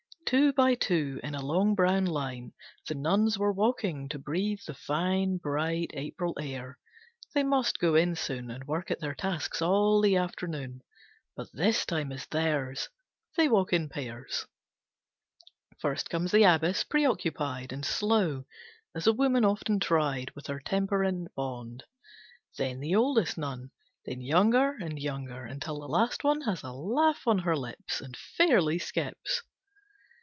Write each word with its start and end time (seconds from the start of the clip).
Two 0.25 0.53
by 0.53 0.75
two, 0.75 1.19
in 1.25 1.35
a 1.35 1.41
long 1.41 1.75
brown 1.75 2.05
line, 2.05 2.53
The 2.87 2.95
nuns 2.95 3.37
were 3.37 3.51
walking 3.51 4.07
to 4.07 4.17
breathe 4.17 4.61
the 4.65 4.73
fine 4.73 5.35
Bright 5.35 5.91
April 5.93 6.35
air. 6.39 6.79
They 7.35 7.43
must 7.43 7.79
go 7.79 7.95
in 7.95 8.15
soon 8.15 8.49
And 8.49 8.63
work 8.65 8.89
at 8.89 9.01
their 9.01 9.13
tasks 9.13 9.61
all 9.61 9.99
the 9.99 10.15
afternoon. 10.15 10.83
But 11.35 11.49
this 11.51 11.85
time 11.85 12.13
is 12.13 12.27
theirs! 12.27 12.87
They 13.35 13.49
walk 13.49 13.73
in 13.73 13.89
pairs. 13.89 14.45
First 15.81 16.09
comes 16.09 16.31
the 16.31 16.43
Abbess, 16.43 16.85
preoccupied 16.85 17.73
And 17.73 17.85
slow, 17.85 18.45
as 18.95 19.07
a 19.07 19.11
woman 19.11 19.43
often 19.43 19.81
tried, 19.81 20.31
With 20.33 20.47
her 20.47 20.61
temper 20.61 21.03
in 21.03 21.27
bond. 21.35 21.83
Then 22.57 22.79
the 22.79 22.95
oldest 22.95 23.37
nun. 23.37 23.71
Then 24.05 24.21
younger 24.21 24.77
and 24.79 24.97
younger, 24.97 25.43
until 25.43 25.81
the 25.81 25.89
last 25.89 26.23
one 26.23 26.39
Has 26.43 26.63
a 26.63 26.71
laugh 26.71 27.27
on 27.27 27.39
her 27.39 27.57
lips, 27.57 27.99
And 27.99 28.15
fairly 28.15 28.79
skips. 28.79 29.43